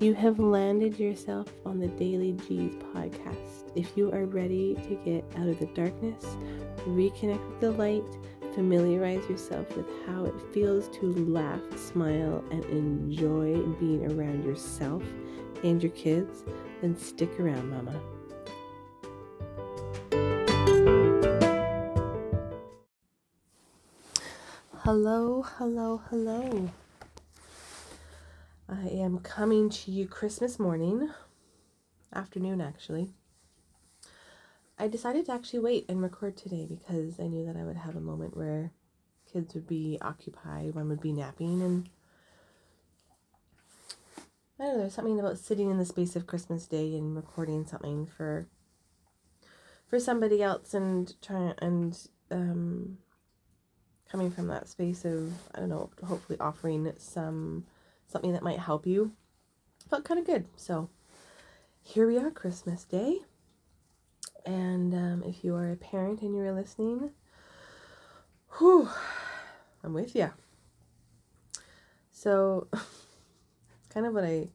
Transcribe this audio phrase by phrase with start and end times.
[0.00, 3.72] You have landed yourself on the Daily G's podcast.
[3.74, 6.24] If you are ready to get out of the darkness,
[6.86, 8.04] reconnect with the light,
[8.54, 15.02] familiarize yourself with how it feels to laugh, smile, and enjoy being around yourself
[15.64, 16.44] and your kids,
[16.80, 18.00] then stick around, Mama.
[24.76, 26.70] Hello, hello, hello.
[28.70, 31.08] I am coming to you Christmas morning,
[32.14, 33.08] afternoon actually.
[34.78, 37.96] I decided to actually wait and record today because I knew that I would have
[37.96, 38.72] a moment where
[39.32, 41.88] kids would be occupied, one would be napping, and
[44.60, 47.64] I don't know, there's something about sitting in the space of Christmas Day and recording
[47.66, 48.48] something for
[49.86, 51.98] for somebody else and trying and
[52.30, 52.98] um
[54.10, 57.64] coming from that space of I don't know, hopefully offering some
[58.08, 59.12] something that might help you.
[59.88, 60.46] Felt kind of good.
[60.56, 60.90] So
[61.82, 63.18] here we are, Christmas Day.
[64.44, 67.10] And um, if you are a parent and you're listening,
[68.58, 68.88] whew,
[69.84, 70.30] I'm with you.
[72.10, 72.66] So,
[73.90, 74.48] kind of what I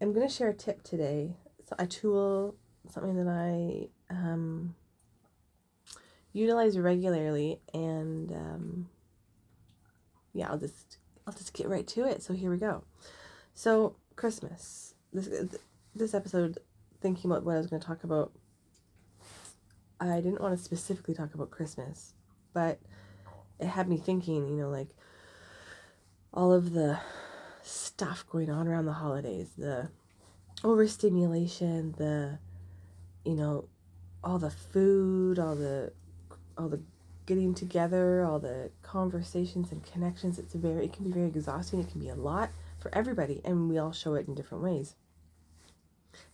[0.00, 1.36] am going to share a tip today.
[1.66, 2.54] So a tool,
[2.90, 4.74] something that I um,
[6.32, 8.88] utilize regularly, and um,
[10.32, 12.22] yeah, I'll just I'll just get right to it.
[12.22, 12.84] So here we go.
[13.52, 14.94] So Christmas.
[15.12, 15.28] This
[15.94, 16.58] this episode,
[17.02, 18.32] thinking about what I was going to talk about,
[20.00, 22.14] I didn't want to specifically talk about Christmas,
[22.54, 22.78] but
[23.60, 24.48] it had me thinking.
[24.48, 24.88] You know, like
[26.32, 26.98] all of the
[27.62, 29.90] stuff going on around the holidays, the
[30.64, 32.38] overstimulation, the
[33.26, 33.68] you know,
[34.24, 35.92] all the food, all the
[36.56, 36.80] all the
[37.28, 40.38] getting together, all the conversations and connections.
[40.38, 41.78] It's very, it can be very exhausting.
[41.78, 42.48] It can be a lot
[42.78, 44.94] for everybody, and we all show it in different ways.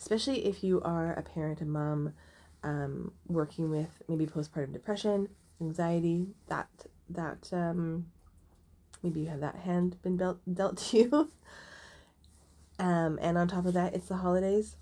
[0.00, 2.14] Especially if you are a parent, a mom,
[2.62, 5.28] um, working with maybe postpartum depression,
[5.60, 6.68] anxiety, that
[7.10, 8.06] that um,
[9.02, 11.32] maybe you have that hand been dealt dealt to you.
[12.78, 14.76] um, and on top of that, it's the holidays.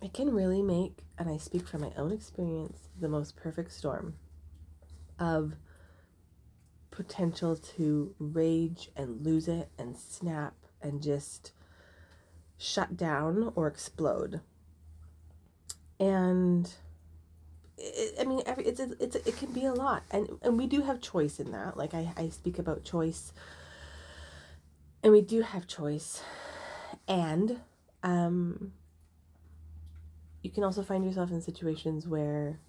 [0.00, 4.14] It can really make, and I speak from my own experience, the most perfect storm
[5.18, 5.54] of
[6.90, 11.52] potential to rage and lose it and snap and just
[12.58, 14.40] shut down or explode.
[16.00, 16.72] And
[17.76, 20.04] it, I mean, every, it's, it's, it can be a lot.
[20.10, 21.76] And, and we do have choice in that.
[21.76, 23.32] Like I, I speak about choice
[25.02, 26.22] and we do have choice.
[27.06, 27.60] And,
[28.02, 28.72] um,
[30.42, 32.60] you can also find yourself in situations where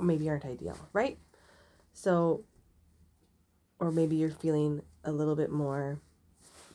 [0.00, 1.18] maybe aren't ideal, right?
[1.92, 2.44] So,
[3.78, 6.00] or maybe you're feeling a little bit more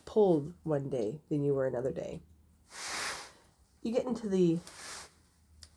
[0.05, 2.21] pulled one day than you were another day.
[3.81, 4.59] You get into the,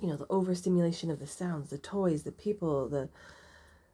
[0.01, 3.09] you know, the overstimulation of the sounds, the toys, the people, the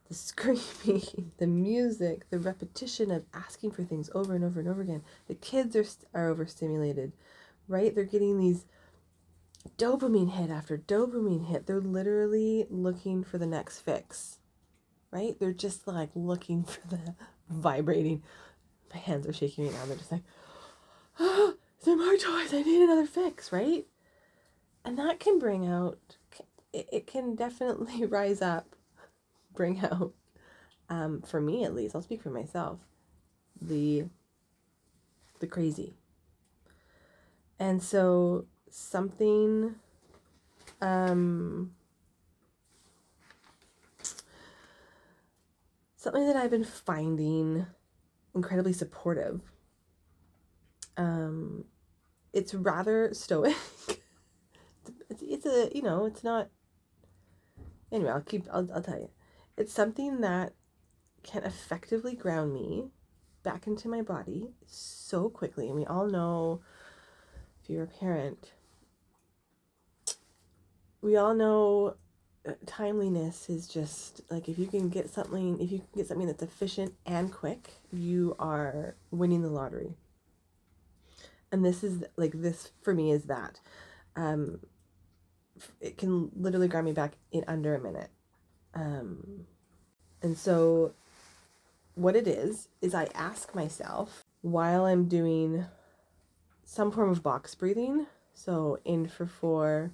[0.08, 4.82] the screaming, the music, the repetition of asking for things over and over and over
[4.82, 5.02] again.
[5.26, 7.12] The kids are are overstimulated,
[7.66, 7.94] right?
[7.94, 8.66] They're getting these
[9.76, 11.66] dopamine hit after dopamine hit.
[11.66, 14.38] They're literally looking for the next fix
[15.16, 15.38] right?
[15.40, 17.14] They're just like looking for the
[17.48, 18.22] vibrating.
[18.92, 19.86] My hands are shaking right now.
[19.86, 20.24] They're just like,
[21.18, 21.54] oh,
[21.84, 22.52] there more toys.
[22.52, 23.86] I need another fix, right?
[24.84, 26.16] And that can bring out,
[26.72, 28.76] it, can definitely rise up,
[29.54, 30.12] bring out,
[30.90, 32.78] um, for me at least, I'll speak for myself,
[33.60, 34.04] the,
[35.40, 35.94] the crazy.
[37.58, 39.76] And so something,
[40.82, 41.72] um,
[46.06, 47.66] something that I've been finding
[48.32, 49.40] incredibly supportive.
[50.96, 51.64] Um,
[52.32, 53.56] it's rather stoic.
[55.10, 56.48] it's, it's a, you know, it's not.
[57.90, 59.10] Anyway, I'll keep, I'll, I'll tell you.
[59.56, 60.52] It's something that
[61.24, 62.90] can effectively ground me
[63.42, 65.66] back into my body so quickly.
[65.66, 66.60] And we all know,
[67.60, 68.52] if you're a parent,
[71.02, 71.96] we all know
[72.66, 76.42] timeliness is just like if you can get something if you can get something that's
[76.42, 79.94] efficient and quick you are winning the lottery.
[81.52, 83.60] And this is like this for me is that.
[84.14, 84.60] Um
[85.80, 88.10] it can literally grab me back in under a minute.
[88.74, 89.46] Um
[90.22, 90.94] and so
[91.94, 95.64] what it is is i ask myself while i'm doing
[96.64, 99.90] some form of box breathing so in for four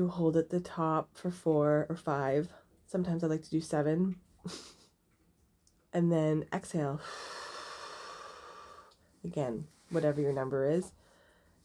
[0.00, 2.48] you hold at the top for four or five.
[2.86, 4.16] Sometimes I like to do seven.
[5.92, 7.02] and then exhale.
[9.24, 10.92] Again, whatever your number is,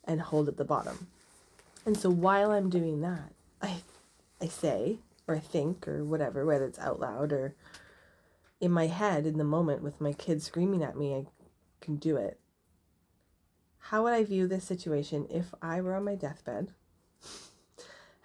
[0.04, 1.08] and hold at the bottom.
[1.86, 3.76] And so while I'm doing that, I
[4.42, 4.98] I say
[5.28, 7.56] or I think or whatever, whether it's out loud or
[8.60, 11.26] in my head in the moment with my kids screaming at me, I
[11.80, 12.38] can do it.
[13.78, 16.74] How would I view this situation if I were on my deathbed?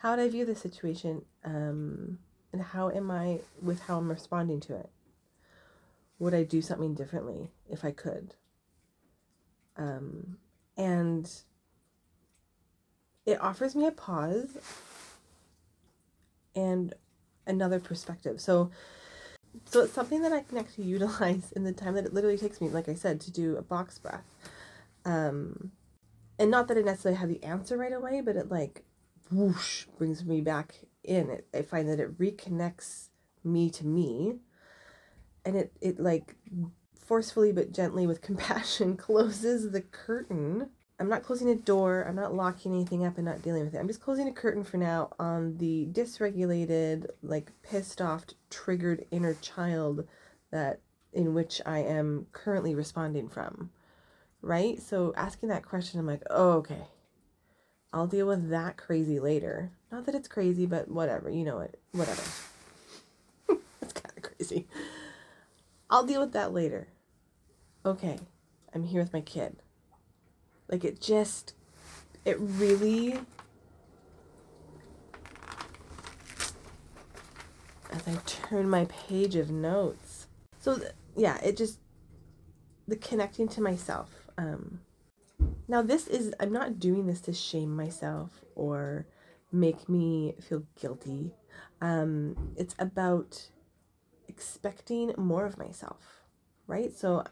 [0.00, 1.26] How would I view this situation?
[1.44, 2.18] Um,
[2.54, 4.88] and how am I with how I'm responding to it?
[6.18, 8.34] Would I do something differently if I could?
[9.76, 10.38] Um,
[10.74, 11.30] and
[13.26, 14.56] it offers me a pause
[16.54, 16.94] and
[17.46, 18.40] another perspective.
[18.40, 18.70] So
[19.66, 22.62] so it's something that I can actually utilize in the time that it literally takes
[22.62, 24.24] me, like I said, to do a box breath.
[25.04, 25.72] Um
[26.38, 28.84] and not that I necessarily have the answer right away, but it like
[29.30, 30.74] whoosh brings me back
[31.04, 31.30] in.
[31.30, 33.08] It I find that it reconnects
[33.42, 34.36] me to me
[35.44, 36.36] and it it like
[36.94, 42.34] forcefully but gently with compassion closes the curtain I'm not closing a door, I'm not
[42.34, 43.78] locking anything up and not dealing with it.
[43.78, 49.32] I'm just closing a curtain for now on the dysregulated, like pissed off, triggered inner
[49.40, 50.06] child
[50.50, 50.80] that
[51.14, 53.70] in which I am currently responding from.
[54.42, 54.78] Right?
[54.80, 56.84] So asking that question, I'm like, oh, okay.
[57.92, 59.70] I'll deal with that crazy later.
[59.90, 61.80] Not that it's crazy, but whatever, you know it.
[61.92, 62.22] Whatever.
[63.82, 64.68] it's kind of crazy.
[65.88, 66.88] I'll deal with that later.
[67.84, 68.18] Okay.
[68.72, 69.56] I'm here with my kid
[70.70, 71.54] like it just,
[72.24, 73.18] it really,
[77.92, 80.28] as I turn my page of notes.
[80.60, 81.78] So th- yeah, it just,
[82.86, 84.28] the connecting to myself.
[84.38, 84.80] Um,
[85.70, 89.06] now this is, I'm not doing this to shame myself or
[89.52, 91.32] make me feel guilty.
[91.80, 93.48] Um, it's about
[94.28, 96.24] expecting more of myself,
[96.66, 96.92] right?
[96.92, 97.22] So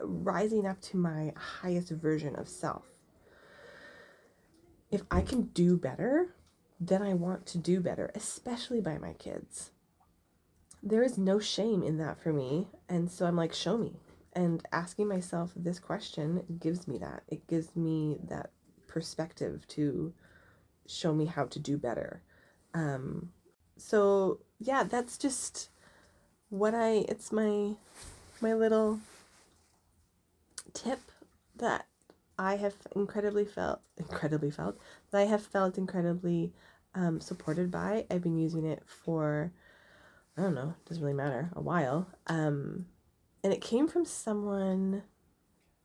[0.00, 2.84] rising up to my highest version of self.
[4.92, 6.34] If I can do better,
[6.80, 9.72] then I want to do better, especially by my kids.
[10.84, 12.68] There is no shame in that for me.
[12.88, 13.96] And so I'm like, show me.
[14.38, 17.24] And asking myself this question gives me that.
[17.26, 18.50] It gives me that
[18.86, 20.14] perspective to
[20.86, 22.22] show me how to do better.
[22.72, 23.32] Um,
[23.76, 25.70] so yeah, that's just
[26.50, 27.74] what I, it's my,
[28.40, 29.00] my little
[30.72, 31.00] tip
[31.56, 31.86] that
[32.38, 34.78] I have incredibly felt, incredibly felt,
[35.10, 36.52] that I have felt incredibly
[36.94, 38.06] um, supported by.
[38.08, 39.50] I've been using it for,
[40.36, 42.06] I don't know, doesn't really matter, a while.
[42.28, 42.86] Um,
[43.42, 45.02] and it came from someone,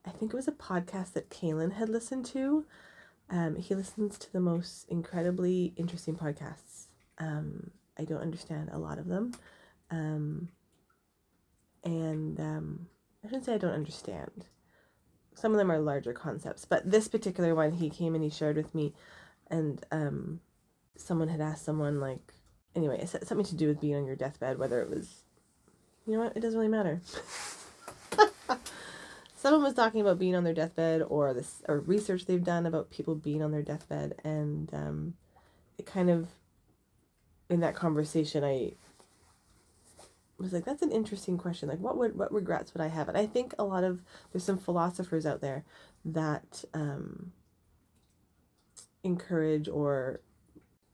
[0.06, 2.66] I think it was a podcast that Kaylin had listened to.
[3.30, 6.88] Um, he listens to the most incredibly interesting podcasts.
[7.18, 9.34] Um, I don't understand a lot of them.
[9.90, 10.50] Um,
[11.84, 12.88] and um,
[13.24, 14.46] I shouldn't say I don't understand
[15.36, 18.58] some of them are larger concepts, but this particular one he came and he shared
[18.58, 18.94] with me,
[19.48, 20.40] and um,
[20.96, 22.34] someone had asked someone like,
[22.76, 25.24] anyway, something to do with being on your deathbed, whether it was,
[26.06, 27.02] you know what, it doesn't really matter.
[29.36, 32.90] someone was talking about being on their deathbed or this or research they've done about
[32.90, 35.14] people being on their deathbed, and um,
[35.78, 36.28] it kind of
[37.50, 38.74] in that conversation I
[40.44, 41.70] was like, that's an interesting question.
[41.70, 43.08] Like, what would what regrets would I have?
[43.08, 44.02] And I think a lot of
[44.32, 45.64] there's some philosophers out there
[46.06, 47.32] that um,
[49.04, 50.20] encourage or,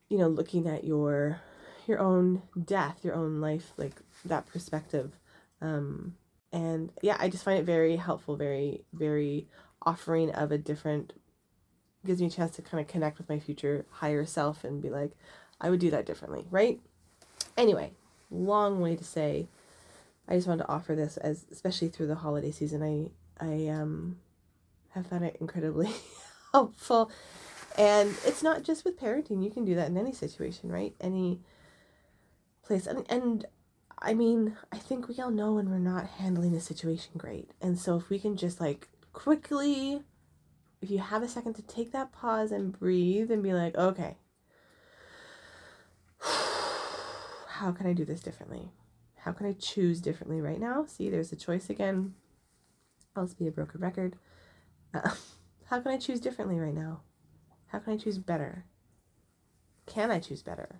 [0.09, 1.41] you know, looking at your
[1.89, 5.19] your own death, your own life, like that perspective.
[5.61, 6.15] Um,
[6.53, 9.47] and yeah, I just find it very helpful, very very
[9.81, 11.13] offering of a different
[12.05, 14.89] gives me a chance to kind of connect with my future higher self and be
[14.89, 15.11] like,
[15.59, 16.79] I would do that differently, right?
[17.57, 17.91] Anyway,
[18.31, 19.47] long way to say
[20.27, 22.83] I just wanted to offer this as especially through the holiday season.
[22.83, 24.17] I I um
[24.89, 25.91] have found it incredibly
[26.53, 27.11] helpful.
[27.77, 29.43] And it's not just with parenting.
[29.43, 30.93] You can do that in any situation, right?
[30.99, 31.39] Any
[32.69, 32.87] place.
[32.87, 33.45] And and
[34.01, 37.51] I mean, I think we all know when we're not handling the situation great.
[37.61, 40.03] And so if we can just like quickly
[40.81, 44.17] if you have a second to take that pause and breathe and be like, okay,
[46.19, 48.71] how can I do this differently?
[49.17, 50.85] How can I choose differently right now?
[50.85, 52.13] See, there's a choice again.
[53.15, 54.15] I'll just be a broken record.
[54.93, 57.01] How can I choose differently right now?
[57.67, 58.65] How can I choose better?
[59.85, 60.79] Can I choose better?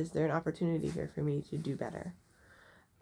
[0.00, 2.14] Is there an opportunity here for me to do better?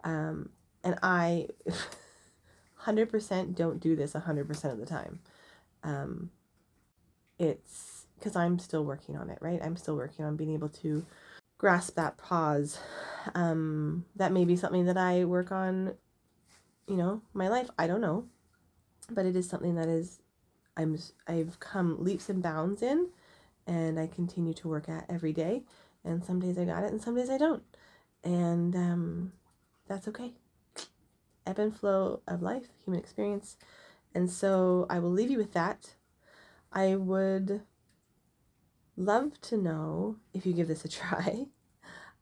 [0.03, 0.49] Um,
[0.83, 1.47] and I
[2.85, 5.19] 100% don't do this 100% of the time.
[5.83, 6.31] Um,
[7.37, 9.61] it's because I'm still working on it, right?
[9.63, 11.05] I'm still working on being able to
[11.57, 12.79] grasp that pause.
[13.33, 15.93] Um, that may be something that I work on,
[16.87, 17.69] you know, my life.
[17.77, 18.25] I don't know.
[19.09, 20.19] But it is something that is
[20.77, 23.07] I'm I've come leaps and bounds in
[23.67, 25.63] and I continue to work at every day.
[26.03, 27.63] And some days I got it and some days I don't.
[28.23, 29.33] And um,
[29.87, 30.33] that's okay.
[31.45, 33.57] Ebb and flow of life, human experience.
[34.13, 35.95] And so I will leave you with that.
[36.71, 37.61] I would
[38.95, 41.45] love to know if you give this a try.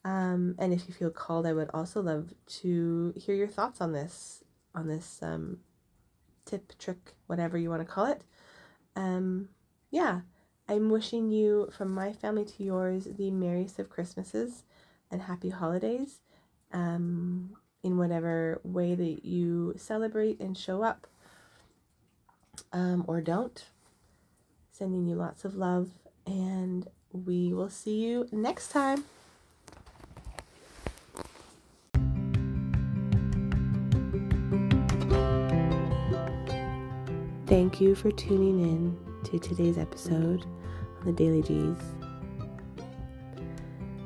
[0.06, 3.92] Um, and if you feel called, I would also love to hear your thoughts on
[3.92, 4.44] this,
[4.74, 5.60] on this um,
[6.46, 8.22] tip, trick, whatever you want to call it.
[8.96, 9.50] Um,
[9.92, 10.22] yeah,
[10.70, 14.64] I'm wishing you, from my family to yours, the merriest of Christmases
[15.10, 16.20] and happy holidays
[16.74, 17.52] um,
[17.84, 21.08] in whatever way that you celebrate and show up
[22.74, 23.64] um, or don't.
[24.72, 25.90] Sending you lots of love,
[26.26, 29.06] and we will see you next time.
[37.48, 40.46] Thank you for tuning in to today's episode
[41.00, 41.78] on the Daily G's.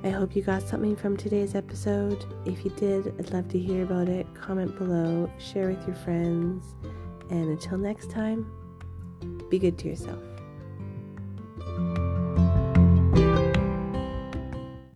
[0.04, 2.26] I hope you got something from today's episode.
[2.46, 4.26] If you did, I'd love to hear about it.
[4.34, 6.66] Comment below, share with your friends,
[7.30, 8.52] and until next time,
[9.50, 10.31] be good to yourself.